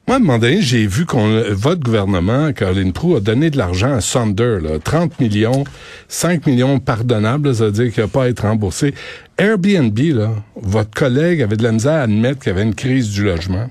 Moi, 0.07 0.17
à 0.17 0.21
un 0.21 0.23
moment 0.23 0.47
j'ai 0.61 0.87
vu 0.87 1.07
qu'on, 1.07 1.43
votre 1.53 1.81
gouvernement, 1.81 2.53
Caroline 2.53 2.93
Proux, 2.93 3.17
a 3.17 3.21
donné 3.21 3.49
de 3.49 3.57
l'argent 3.57 3.95
à 3.95 4.03
Sonder, 4.03 4.59
là, 4.63 4.79
30 4.79 5.19
millions, 5.19 5.65
5 6.09 6.47
millions 6.47 6.79
pardonnables, 6.79 7.55
ça 7.55 7.65
veut 7.65 7.73
dire 7.73 7.91
qu'il 7.91 8.03
n'y 8.03 8.11
a 8.11 8.13
pas 8.13 8.29
être 8.29 8.43
remboursé. 8.43 8.93
Airbnb, 9.39 9.99
là, 9.99 10.31
votre 10.57 10.91
collègue 10.91 11.41
avait 11.41 11.57
de 11.57 11.63
la 11.63 11.73
misère 11.73 11.95
à 11.95 12.03
admettre 12.03 12.41
qu'il 12.41 12.53
y 12.53 12.55
avait 12.55 12.65
une 12.65 12.75
crise 12.75 13.13
du 13.13 13.25
logement. 13.25 13.71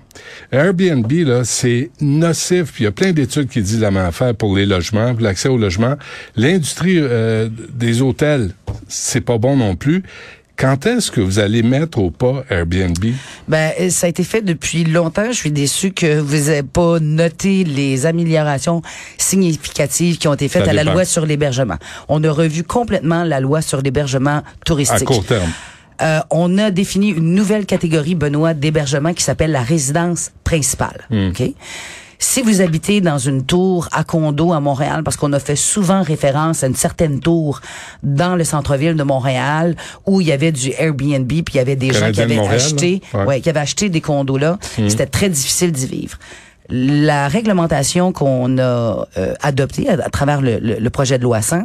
Airbnb, 0.52 1.12
là, 1.12 1.44
c'est 1.44 1.92
nocif, 2.02 2.74
puis 2.74 2.82
il 2.82 2.86
y 2.86 2.88
a 2.88 2.92
plein 2.92 3.12
d'études 3.12 3.48
qui 3.48 3.62
disent 3.62 3.82
la 3.82 3.92
même 3.92 4.08
affaire 4.08 4.34
pour 4.34 4.56
les 4.56 4.66
logements, 4.66 5.14
l'accès 5.20 5.50
au 5.50 5.58
logement. 5.60 5.98
L'industrie 6.36 6.98
euh, 6.98 7.48
des 7.72 8.02
hôtels, 8.02 8.56
c'est 8.88 9.22
pas 9.22 9.38
bon 9.38 9.56
non 9.56 9.76
plus. 9.76 10.02
Quand 10.56 10.86
est-ce 10.86 11.10
que 11.10 11.20
vous 11.20 11.40
allez 11.40 11.64
mettre 11.64 11.98
au 11.98 12.12
pas 12.12 12.44
Airbnb? 12.50 13.04
Ben, 13.48 13.72
euh, 13.80 13.90
ça 13.90 14.06
a 14.06 14.10
été 14.10 14.24
fait 14.24 14.42
depuis 14.42 14.84
longtemps. 14.84 15.28
Je 15.28 15.38
suis 15.38 15.52
déçu 15.52 15.92
que 15.92 16.20
vous 16.20 16.50
n'ayez 16.50 16.64
pas 16.64 17.00
noté 17.00 17.64
les 17.64 18.06
améliorations 18.06 18.82
significatives 19.18 20.18
qui 20.18 20.28
ont 20.28 20.34
été 20.36 20.48
faites 20.48 20.66
Ça 20.66 20.70
à 20.70 20.74
la 20.74 20.84
loi 20.84 21.06
sur 21.06 21.26
l'hébergement. 21.26 21.78
On 22.08 22.24
a 22.24 22.32
revu 22.32 22.64
complètement 22.64 23.24
la 23.24 23.40
loi 23.40 23.62
sur 23.62 23.82
l'hébergement 23.82 24.38
À 24.38 24.44
touristique. 24.66 25.06
court 25.06 25.26
terme. 25.26 25.50
Euh, 26.02 26.20
on 26.30 26.58
a 26.58 26.72
défini 26.72 27.10
une 27.10 27.34
nouvelle 27.34 27.66
catégorie, 27.66 28.16
Benoît, 28.16 28.54
d'hébergement 28.54 29.14
qui 29.14 29.24
s'appelle 29.24 29.52
la 29.52 29.62
résidence 29.62 30.32
principale. 30.44 31.08
OK? 31.12 31.44
Si 32.26 32.42
vous 32.42 32.62
habitez 32.62 33.02
dans 33.02 33.18
une 33.18 33.44
tour 33.46 33.90
à 33.92 34.06
condo 34.06 34.54
à 34.54 34.62
Montréal, 34.62 35.04
parce 35.04 35.18
qu'on 35.18 35.34
a 35.34 35.40
fait 35.40 35.58
souvent 35.58 36.02
référence 36.02 36.64
à 36.64 36.68
une 36.68 36.76
certaine 36.76 37.20
tour 37.20 37.60
dans 38.02 38.38
le 38.38 38.46
centre-ville 38.46 38.96
de 38.96 39.04
Montréal 39.04 39.76
où 40.06 40.22
il 40.22 40.28
y 40.28 40.32
avait 40.32 40.54
du 40.54 40.72
Airbnb, 40.78 41.28
puis 41.28 41.44
il 41.54 41.58
y 41.58 41.60
avait 41.60 41.76
des 41.76 41.92
gens 41.92 42.12
qui 42.14 42.22
avaient 42.22 42.36
Montréal, 42.38 42.56
acheté? 42.56 43.02
Ouais. 43.14 43.26
ouais, 43.26 43.42
qui 43.42 43.50
avaient 43.50 43.60
acheté 43.60 43.90
des 43.90 44.00
condos 44.00 44.38
là, 44.38 44.58
c'était 44.90 45.06
très 45.06 45.28
difficile 45.28 45.74
d'y 45.74 45.86
vivre. 45.86 46.18
La 46.70 47.28
réglementation 47.28 48.14
qu'on 48.14 48.58
a 48.58 49.06
euh, 49.18 49.34
adoptée 49.42 49.90
à, 49.90 49.94
à 49.94 50.10
travers 50.10 50.40
le, 50.42 50.60
le- 50.60 50.80
le 50.80 50.90
projet 50.90 51.18
de 51.18 51.24
loi 51.24 51.42
100, 51.42 51.64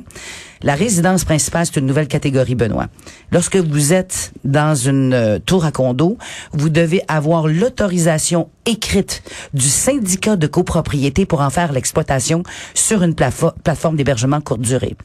la 0.62 0.74
résidence 0.74 1.24
principale, 1.24 1.66
c'est 1.66 1.76
une 1.76 1.86
nouvelle 1.86 2.08
catégorie, 2.08 2.54
Benoît. 2.54 2.88
Lorsque 3.32 3.56
vous 3.56 3.92
êtes 3.92 4.32
dans 4.44 4.74
une 4.74 5.14
euh, 5.14 5.38
tour 5.38 5.64
à 5.64 5.72
condo, 5.72 6.18
vous 6.52 6.68
devez 6.68 7.02
avoir 7.08 7.46
l'autorisation 7.46 8.48
écrite 8.66 9.22
du 9.54 9.68
syndicat 9.68 10.36
de 10.36 10.46
copropriété 10.46 11.26
pour 11.26 11.40
en 11.40 11.50
faire 11.50 11.72
l'exploitation 11.72 12.42
sur 12.74 13.02
une 13.02 13.14
plateforme 13.14 13.96
d'hébergement 13.96 14.40
courte 14.40 14.60
durée. 14.60 14.96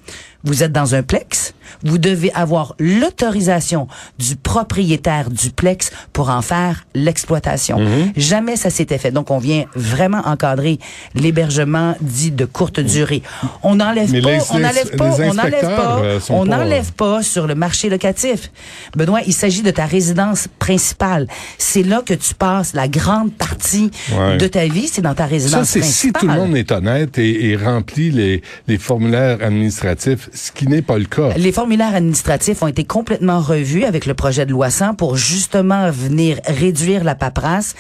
Vous 0.43 0.62
êtes 0.62 0.74
dans 0.74 0.93
un 0.93 1.03
plex, 1.03 1.53
vous 1.83 1.98
devez 1.98 2.29
avoir 2.33 2.75
l'autorisation 2.77 3.88
du 4.19 4.36
propriétaire 4.36 5.29
du 5.29 5.51
plex 5.51 5.91
pour 6.12 6.29
en 6.29 6.41
faire 6.41 6.86
l'exploitation. 6.93 7.79
Jamais 8.17 8.57
ça 8.57 8.69
s'était 8.69 8.98
fait. 8.98 9.12
Donc, 9.12 9.31
on 9.31 9.38
vient 9.38 9.63
vraiment 9.74 10.22
encadrer 10.25 10.79
l'hébergement 11.15 11.95
dit 12.01 12.31
de 12.31 12.43
courte 12.43 12.81
durée. 12.81 13.24
On 13.63 13.75
n'enlève 13.75 14.12
pas, 14.22 14.43
on 14.51 14.60
n'enlève 14.60 14.95
pas, 14.98 15.15
on 15.22 15.33
n'enlève 15.43 15.75
pas, 15.75 16.00
euh, 16.03 16.19
on 16.29 16.45
n'enlève 16.45 16.91
pas 16.93 17.23
sur 17.23 17.47
le 17.47 17.55
marché 17.55 17.89
locatif. 17.89 18.51
Benoît, 18.95 19.21
il 19.25 19.33
s'agit 19.33 19.62
de 19.62 19.71
ta 19.71 19.85
résidence 19.85 20.47
principale. 20.59 21.27
C'est 21.57 21.83
là 21.83 22.01
que 22.05 22.13
tu 22.13 22.33
passes 22.35 22.73
la 22.73 22.88
grande 22.88 23.31
partie 23.33 23.91
Ouais. 24.17 24.38
de 24.38 24.47
ta 24.47 24.65
vie, 24.67 24.88
c'est 24.88 25.01
dans 25.01 25.13
ta 25.15 25.23
Ça, 25.23 25.29
résidence 25.29 25.67
c'est 25.69 25.81
si 25.81 26.12
tout 26.12 26.27
le 26.27 26.33
monde 26.33 26.55
est 26.55 26.71
honnête 26.71 27.17
et, 27.17 27.50
et 27.50 27.55
remplit 27.55 28.12
les, 28.12 28.41
les 28.67 28.77
formulaires 28.77 29.38
administratifs, 29.41 30.29
ce 30.33 30.51
qui 30.51 30.67
n'est 30.67 30.81
pas 30.81 30.97
le 30.97 31.05
cas. 31.05 31.29
Les 31.38 31.51
formulaires 31.51 31.95
administratifs 31.95 32.62
ont 32.62 32.67
été 32.67 32.83
complètement 32.83 33.39
revus 33.39 33.85
avec 33.85 34.05
le 34.05 34.13
projet 34.13 34.45
de 34.45 34.51
loi 34.51 34.69
100 34.69 34.95
pour 34.95 35.15
justement 35.15 35.89
venir 35.91 36.39
réduire 36.45 37.03
la 37.03 37.15
paperasse 37.15 37.75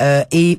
euh, 0.00 0.22
et 0.32 0.58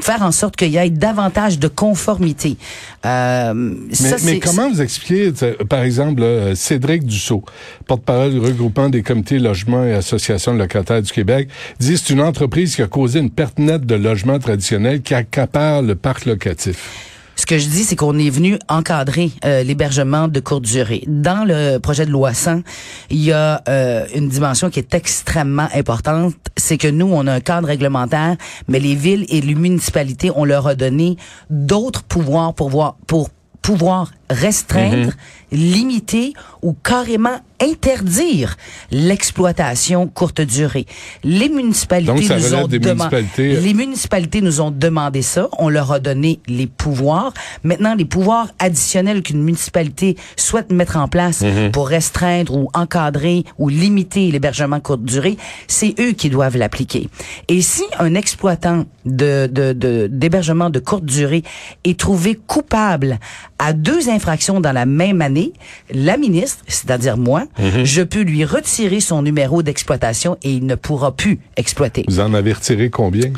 faire 0.00 0.22
en 0.22 0.32
sorte 0.32 0.56
qu'il 0.56 0.70
y 0.70 0.76
ait 0.76 0.90
davantage 0.90 1.58
de 1.58 1.68
conformité. 1.68 2.56
Euh, 3.04 3.52
Mais, 3.54 3.94
ça, 3.94 4.16
mais 4.24 4.38
comment 4.38 4.70
vous 4.70 4.80
expliquez, 4.80 5.32
par 5.68 5.82
exemple, 5.82 6.20
là, 6.20 6.54
Cédric 6.54 7.04
Dussault, 7.04 7.44
porte-parole 7.86 8.32
du 8.32 8.38
regroupement 8.38 8.88
des 8.88 9.02
comités 9.02 9.38
logements 9.38 9.84
et 9.84 9.94
associations 9.94 10.54
locataires 10.54 11.02
du 11.02 11.12
Québec, 11.12 11.48
dit 11.80 11.94
que 11.94 11.98
c'est 11.98 12.12
une 12.12 12.20
entreprise 12.20 12.76
qui 12.76 12.82
a 12.82 12.86
causé 12.86 13.18
une 13.20 13.30
perte 13.30 13.58
nette 13.58 13.86
de 13.86 13.94
logements 13.94 14.38
traditionnels 14.38 15.02
qui 15.02 15.14
accapare 15.14 15.82
le 15.82 15.94
parc 15.94 16.26
locatif. 16.26 17.07
Ce 17.38 17.46
que 17.46 17.56
je 17.56 17.68
dis, 17.68 17.84
c'est 17.84 17.94
qu'on 17.94 18.18
est 18.18 18.30
venu 18.30 18.58
encadrer 18.68 19.30
euh, 19.44 19.62
l'hébergement 19.62 20.26
de 20.26 20.40
courte 20.40 20.64
durée. 20.64 21.04
Dans 21.06 21.46
le 21.46 21.78
projet 21.78 22.04
de 22.04 22.10
loi 22.10 22.34
100, 22.34 22.62
il 23.10 23.22
y 23.22 23.30
a 23.30 23.62
euh, 23.68 24.06
une 24.12 24.28
dimension 24.28 24.70
qui 24.70 24.80
est 24.80 24.92
extrêmement 24.92 25.68
importante, 25.72 26.34
c'est 26.56 26.78
que 26.78 26.88
nous, 26.88 27.06
on 27.06 27.28
a 27.28 27.34
un 27.34 27.40
cadre 27.40 27.68
réglementaire, 27.68 28.36
mais 28.66 28.80
les 28.80 28.96
villes 28.96 29.24
et 29.28 29.40
les 29.40 29.54
municipalités, 29.54 30.32
on 30.34 30.44
leur 30.44 30.66
a 30.66 30.74
donné 30.74 31.16
d'autres 31.48 32.02
pouvoirs 32.02 32.54
pour 32.54 32.70
voir, 32.70 32.96
pour 33.06 33.30
pouvoir 33.62 34.10
restreindre, 34.30 35.12
limiter 35.52 36.34
ou 36.62 36.72
carrément 36.74 37.40
interdire 37.60 38.56
l'exploitation 38.90 40.06
courte 40.06 40.40
durée. 40.40 40.86
Les 41.24 41.48
municipalités 41.48 42.12
Donc, 42.12 42.22
nous 42.22 42.54
ont 42.54 42.68
demandé 42.68 42.78
municipalités. 42.78 43.60
les 43.60 43.74
municipalités 43.74 44.40
nous 44.42 44.60
ont 44.60 44.70
demandé 44.70 45.22
ça. 45.22 45.48
On 45.58 45.68
leur 45.68 45.90
a 45.90 45.98
donné 45.98 46.38
les 46.46 46.66
pouvoirs. 46.68 47.32
Maintenant, 47.64 47.94
les 47.96 48.04
pouvoirs 48.04 48.48
additionnels 48.60 49.22
qu'une 49.22 49.42
municipalité 49.42 50.16
souhaite 50.36 50.70
mettre 50.70 50.96
en 50.98 51.08
place 51.08 51.40
Mhm. 51.40 51.72
pour 51.72 51.88
restreindre 51.88 52.54
ou 52.54 52.68
encadrer 52.74 53.44
ou 53.58 53.68
limiter 53.68 54.30
l'hébergement 54.30 54.78
courte 54.80 55.02
durée, 55.04 55.36
c'est 55.66 55.94
eux 55.98 56.12
qui 56.12 56.30
doivent 56.30 56.56
l'appliquer. 56.56 57.08
Et 57.48 57.60
si 57.62 57.82
un 57.98 58.14
exploitant 58.14 58.84
de, 59.04 59.48
de, 59.50 59.72
de- 59.72 60.06
d'hébergement 60.10 60.70
de 60.70 60.78
courte 60.78 61.04
durée 61.04 61.42
est 61.84 61.98
trouvé 61.98 62.36
coupable 62.46 63.18
à 63.58 63.72
deux 63.72 64.08
infractions 64.18 64.60
dans 64.60 64.72
la 64.72 64.84
même 64.86 65.22
année, 65.22 65.52
la 65.92 66.16
ministre, 66.16 66.62
c'est-à-dire 66.66 67.16
moi, 67.16 67.44
Mhm. 67.58 67.84
je 67.84 68.02
peux 68.02 68.22
lui 68.32 68.44
retirer 68.44 69.00
son 69.00 69.22
numéro 69.22 69.62
d'exploitation 69.62 70.36
et 70.42 70.50
il 70.52 70.66
ne 70.66 70.74
pourra 70.74 71.10
plus 71.12 71.38
exploiter. 71.56 72.04
Vous 72.08 72.20
en 72.20 72.34
avez 72.34 72.52
retiré 72.52 72.90
combien? 72.90 73.30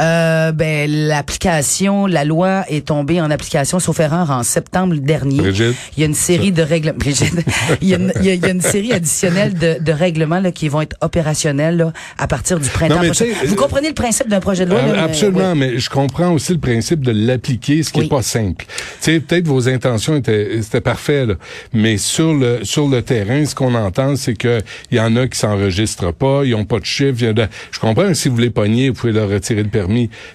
Euh, 0.00 0.52
ben 0.52 0.88
l'application, 0.90 2.06
la 2.06 2.24
loi 2.24 2.64
est 2.68 2.86
tombée 2.86 3.20
en 3.20 3.30
application 3.30 3.78
sauf 3.80 3.98
erreur 4.00 4.30
en 4.30 4.42
septembre 4.42 4.94
dernier. 4.96 5.38
Brigitte? 5.38 5.74
Il 5.96 6.00
y 6.00 6.02
a 6.04 6.06
une 6.06 6.14
série 6.14 6.52
de 6.52 6.62
règles. 6.62 6.92
Brigitte, 6.96 7.34
il, 7.82 7.88
y 7.88 7.94
a 7.94 7.98
une, 7.98 8.12
il 8.20 8.24
y 8.26 8.30
a- 8.30 8.34
il 8.34 8.40
y 8.40 8.44
a 8.44 8.50
une 8.50 8.60
série 8.60 8.92
additionnelle 8.92 9.54
de, 9.54 9.76
de 9.80 9.92
règlements 9.92 10.40
là, 10.40 10.52
qui 10.52 10.68
vont 10.68 10.80
être 10.82 10.96
opérationnels 11.00 11.76
là, 11.76 11.92
à 12.18 12.26
partir 12.28 12.60
du 12.60 12.68
printemps 12.68 12.96
Non, 13.00 13.04
prochain. 13.04 13.24
Vous 13.44 13.52
euh, 13.54 13.56
comprenez 13.56 13.88
le 13.88 13.94
principe 13.94 14.28
d'un 14.28 14.40
projet 14.40 14.64
de 14.64 14.70
loi 14.70 14.80
mais- 14.82 14.98
absolument, 14.98 15.52
oui. 15.52 15.58
mais 15.58 15.78
je 15.78 15.90
comprends 15.90 16.30
aussi 16.32 16.52
le 16.52 16.58
principe 16.60 17.04
de 17.04 17.10
l'appliquer, 17.12 17.82
ce 17.82 17.92
qui 17.92 18.00
Oui. 18.00 18.06
est 18.06 18.08
pas 18.08 18.22
simple. 18.22 18.64
Tu 18.68 18.74
sais, 19.00 19.20
peut-être 19.20 19.46
vos 19.46 19.68
intentions 19.68 20.16
étaient 20.16 20.60
c'était 20.62 20.80
parfait, 20.80 21.26
là, 21.26 21.34
mais 21.72 21.96
sur 21.98 22.34
le 22.34 22.60
sur 22.64 22.88
le 22.88 23.02
terrain, 23.02 23.44
ce 23.44 23.54
qu'on 23.54 23.74
entend, 23.74 24.14
c'est 24.16 24.34
que 24.34 24.60
il 24.90 24.98
y 24.98 25.00
en 25.00 25.16
a 25.16 25.26
qui 25.26 25.38
s'enregistrent 25.38 26.12
pas, 26.12 26.42
ils 26.44 26.54
ont 26.54 26.64
pas 26.64 26.78
de 26.78 27.28
a 27.28 27.32
de- 27.32 27.46
Je 27.70 27.78
comprends 27.80 28.06
que 28.08 28.14
si 28.14 28.28
vous 28.28 28.38
les 28.38 28.50
pognez, 28.50 28.90
vous 28.90 28.94
pouvez 28.94 29.12
leur 29.12 29.28
retirer 29.28 29.62
le 29.62 29.68
permis, 29.68 29.87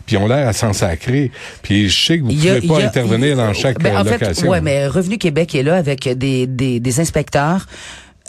puis 0.06 0.18
ont 0.18 0.28
l'air 0.28 0.48
à 0.48 0.54
s'en 0.54 0.74
sacrer. 0.74 1.32
Puis 1.62 1.90
je 1.90 2.06
sais 2.06 2.18
que 2.20 2.24
vous 2.24 2.34
pouvez 2.34 2.62
pas 2.68 2.80
a- 2.82 2.86
intervenir 2.88 3.38
dans 3.38 3.54
chaque 3.54 3.80
ben, 3.80 3.96
euh, 3.96 4.00
en 4.02 4.04
fait, 4.06 4.20
location. 4.20 4.50
ouais, 4.50 4.62
mais 4.62 4.88
Revenu 4.88 5.18
Québec 5.18 5.56
est 5.56 5.64
là 5.64 5.76
avec 5.76 6.08
des, 6.18 6.48
des, 6.48 6.80
des 6.80 7.00
inspecteurs. 7.00 7.68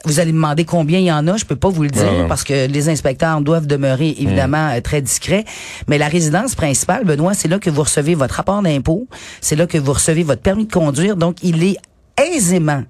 Vous 0.07 0.21
allez 0.21 0.33
me 0.33 0.37
demander 0.37 0.67
combien 0.67 0.99
il 0.99 1.07
y 1.07 1.13
en 1.13 1.27
a, 1.29 1.39
je 1.39 1.47
peux 1.47 1.57
pas 1.57 1.71
vous 1.71 1.83
le 1.83 1.89
dire 1.89 2.27
parce 2.29 2.45
que 2.45 2.67
les 2.67 2.91
inspecteurs 2.91 3.41
doivent 3.41 3.67
demeurer 3.67 4.15
évidemment 4.19 4.69
Mm. 4.69 4.77
euh, 4.77 4.81
très 4.83 5.01
discrets. 5.01 5.45
Mais 5.89 5.97
la 5.97 6.09
résidence 6.09 6.55
principale, 6.55 7.05
Benoît, 7.05 7.33
c'est 7.33 7.49
là 7.49 7.59
que 7.59 7.71
vous 7.71 7.83
recevez 7.83 8.15
votre 8.15 8.35
rapport 8.35 8.61
d'impôt, 8.61 9.07
c'est 9.41 9.57
là 9.57 9.67
que 9.67 9.79
vous 9.79 9.95
recevez 9.95 10.23
votre 10.23 10.43
permis 10.43 10.67
de 10.67 10.73
conduire. 10.73 11.17
Donc, 11.17 11.37
il 11.43 11.65
est 11.65 11.77
aisément 12.23 12.83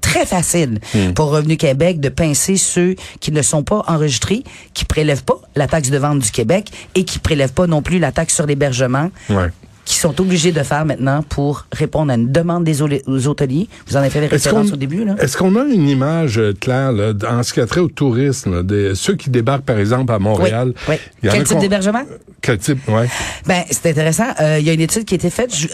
très 0.00 0.26
facile 0.26 0.80
Mm. 0.94 1.12
pour 1.14 1.30
Revenu 1.30 1.56
Québec 1.56 2.00
de 2.00 2.08
pincer 2.08 2.56
ceux 2.56 2.94
qui 3.20 3.32
ne 3.32 3.42
sont 3.42 3.62
pas 3.62 3.82
enregistrés, 3.86 4.42
qui 4.74 4.84
prélèvent 4.84 5.24
pas 5.24 5.40
la 5.56 5.66
taxe 5.66 5.90
de 5.90 5.98
vente 5.98 6.20
du 6.20 6.30
Québec 6.30 6.70
et 6.94 7.04
qui 7.04 7.18
prélèvent 7.18 7.52
pas 7.52 7.66
non 7.66 7.82
plus 7.82 7.98
la 7.98 8.12
taxe 8.12 8.34
sur 8.34 8.46
l'hébergement 8.46 9.10
Ouais. 9.30 9.48
Qu'ils 9.84 9.98
sont 9.98 10.20
obligés 10.20 10.52
de 10.52 10.62
faire 10.62 10.84
maintenant 10.84 11.22
pour 11.22 11.66
répondre 11.72 12.12
à 12.12 12.14
une 12.14 12.30
demande 12.30 12.64
des 12.64 12.82
aux 12.82 13.26
hôteliers. 13.26 13.68
Vous 13.86 13.96
en 13.96 14.00
avez 14.00 14.10
fait 14.10 14.20
référence 14.26 14.72
au 14.72 14.76
début? 14.76 15.04
Est-ce 15.18 15.36
qu'on 15.36 15.56
a 15.56 15.64
une 15.64 15.88
image 15.88 16.38
euh, 16.38 16.52
claire 16.58 16.92
là, 16.92 17.12
en 17.28 17.42
ce 17.42 17.52
qui 17.52 17.60
a 17.60 17.66
trait 17.66 17.80
au 17.80 17.88
tourisme, 17.88 18.54
là, 18.56 18.62
des, 18.62 18.94
ceux 18.94 19.16
qui 19.16 19.30
débarquent 19.30 19.64
par 19.64 19.78
exemple 19.78 20.12
à 20.12 20.18
Montréal? 20.18 20.72
Oui. 20.88 20.94
Quel 21.22 21.44
type 21.44 21.58
d'hébergement? 21.58 22.02
Quel 22.40 22.58
type, 22.58 22.88
ouais. 22.88 23.08
Ben, 23.46 23.62
c'est 23.70 23.90
intéressant. 23.90 24.26
Euh, 24.40 24.58
Il 24.60 24.66
y 24.66 24.70
a 24.70 24.72
une 24.72 24.80
étude 24.80 25.04
qui 25.04 25.14
a 25.14 25.16
été 25.16 25.30
faite. 25.30 25.54
Je- 25.54 25.68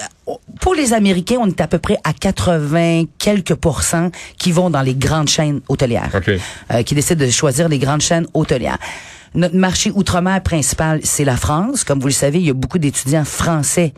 pour 0.60 0.74
les 0.74 0.92
Américains, 0.92 1.36
on 1.40 1.46
est 1.46 1.60
à 1.60 1.66
peu 1.66 1.78
près 1.78 1.98
à 2.04 2.12
80 2.12 3.04
quelques 3.18 3.54
pourcents 3.54 4.10
qui 4.38 4.52
vont 4.52 4.68
dans 4.70 4.82
les 4.82 4.94
grandes 4.94 5.28
chaînes 5.28 5.60
hôtelières, 5.68 6.10
OK. 6.14 6.30
euh, 6.72 6.82
qui 6.82 6.94
décident 6.94 7.24
de 7.24 7.30
choisir 7.30 7.68
les 7.68 7.78
grandes 7.78 8.00
chaînes 8.02 8.26
hôtelières. 8.34 8.78
Notre 9.34 9.56
marché 9.56 9.90
outre-mer 9.94 10.42
principal, 10.42 11.00
c'est 11.02 11.24
la 11.24 11.36
France. 11.36 11.84
Comme 11.84 12.00
vous 12.00 12.08
le 12.08 12.12
savez, 12.12 12.38
il 12.38 12.46
y 12.46 12.50
a 12.50 12.54
beaucoup 12.54 12.78
d'étudiants 12.78 13.24
français 13.24 13.92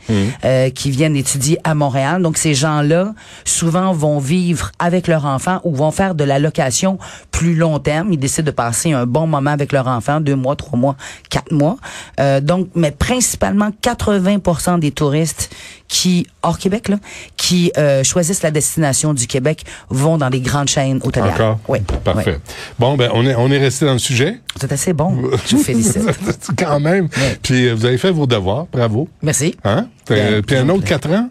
euh, 0.44 0.70
qui 0.70 0.90
viennent 0.90 1.16
étudier 1.16 1.58
à 1.64 1.74
Montréal. 1.74 2.22
Donc, 2.22 2.36
ces 2.36 2.54
gens-là, 2.54 3.14
souvent, 3.44 3.92
vont 3.92 4.18
vivre 4.18 4.72
avec 4.78 5.06
leur 5.06 5.24
enfant 5.24 5.60
ou 5.64 5.74
vont 5.74 5.90
faire 5.90 6.14
de 6.14 6.24
la 6.24 6.38
location 6.38 6.98
plus 7.30 7.54
long 7.54 7.78
terme. 7.78 8.12
Ils 8.12 8.18
décident 8.18 8.46
de 8.46 8.50
passer 8.50 8.92
un 8.92 9.06
bon 9.06 9.26
moment 9.26 9.50
avec 9.50 9.72
leur 9.72 9.86
enfant, 9.86 10.20
deux 10.20 10.36
mois, 10.36 10.56
trois 10.56 10.78
mois, 10.78 10.96
quatre 11.28 11.52
mois. 11.52 11.76
Euh, 12.18 12.40
donc, 12.40 12.68
mais 12.74 12.90
principalement 12.90 13.70
80% 13.82 14.78
des 14.80 14.90
touristes 14.90 15.50
qui, 15.90 16.26
hors 16.42 16.56
Québec, 16.58 16.88
là, 16.88 16.98
qui 17.36 17.72
euh, 17.76 18.04
choisissent 18.04 18.42
la 18.42 18.52
destination 18.52 19.12
du 19.12 19.26
Québec 19.26 19.64
vont 19.90 20.16
dans 20.18 20.28
les 20.28 20.40
grandes 20.40 20.68
chaînes 20.68 21.00
hôtelières. 21.02 21.34
Encore? 21.34 21.58
Oui. 21.68 21.80
Parfait. 22.04 22.36
oui. 22.38 22.52
Bon, 22.78 22.96
ben, 22.96 23.10
on 23.12 23.26
est, 23.26 23.34
on 23.34 23.50
est 23.50 23.58
resté 23.58 23.86
dans 23.86 23.92
le 23.94 23.98
sujet. 23.98 24.38
C'est 24.58 24.70
assez 24.72 24.92
bon. 24.92 25.20
Je 25.46 25.56
vous 25.56 25.62
félicite. 25.62 26.02
Quand 26.56 26.78
même. 26.80 27.08
Puis 27.42 27.66
euh, 27.66 27.74
vous 27.74 27.84
avez 27.84 27.98
fait 27.98 28.12
vos 28.12 28.26
devoirs. 28.26 28.66
Bravo. 28.72 29.08
Merci. 29.20 29.56
Hein? 29.64 29.88
Bien, 30.08 30.16
Euh, 30.16 30.42
Puis 30.42 30.56
un 30.56 30.68
autre 30.68 30.78
bien. 30.84 30.88
quatre 30.88 31.10
ans? 31.10 31.28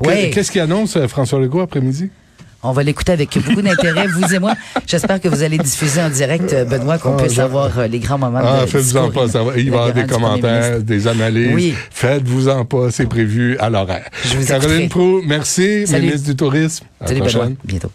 Oui. 0.00 0.30
Qu'est-ce 0.30 0.50
qu'il 0.52 0.60
annonce 0.60 0.96
euh, 0.96 1.08
François 1.08 1.40
Legault 1.40 1.60
après-midi? 1.60 2.10
On 2.62 2.72
va 2.72 2.82
l'écouter 2.82 3.12
avec 3.12 3.36
beaucoup 3.42 3.62
d'intérêt, 3.62 4.06
vous 4.06 4.34
et 4.34 4.38
moi. 4.38 4.54
J'espère 4.86 5.18
que 5.20 5.28
vous 5.28 5.42
allez 5.42 5.56
diffuser 5.56 6.02
en 6.02 6.10
direct, 6.10 6.52
euh, 6.52 6.64
Benoît, 6.66 6.98
qu'on 6.98 7.16
Ah, 7.16 7.22
puisse 7.22 7.38
avoir 7.38 7.78
euh, 7.78 7.86
les 7.86 7.98
grands 8.00 8.18
moments 8.18 8.40
Ah, 8.44 8.62
de 8.62 8.66
faites-vous-en 8.66 9.10
pas. 9.10 9.28
Ça 9.28 9.42
va. 9.42 9.56
Il 9.56 9.70
va 9.70 9.76
y 9.76 9.80
avoir 9.80 9.92
des 9.94 10.06
commentaires, 10.06 10.80
des 10.82 11.06
analyses. 11.08 11.52
Oui. 11.54 11.74
Faites-vous-en 11.90 12.64
pas. 12.66 12.90
C'est 12.90 13.06
prévu 13.06 13.56
à 13.58 13.70
l'horaire. 13.70 14.08
Caroline. 14.46 14.88
Proux, 14.90 15.22
merci. 15.24 15.86
Salut. 15.86 16.06
Ministre 16.06 16.28
du 16.28 16.36
Tourisme. 16.36 16.84
À 17.00 17.04
la 17.04 17.08
Salut, 17.08 17.20
prochaine. 17.20 17.40
Benoît. 17.40 17.56
Bientôt. 17.64 17.90